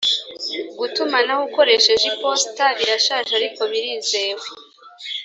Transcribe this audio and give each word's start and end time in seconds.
gutumanaho 0.79 1.41
ukoresheje 1.49 2.05
iposita 2.11 2.65
birashaje 2.77 3.31
ariko 3.39 3.61
birizewe 3.71 4.45